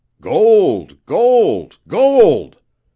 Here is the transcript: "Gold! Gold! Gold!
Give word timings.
"Gold! 0.19 0.97
Gold! 1.05 1.77
Gold! 1.87 2.55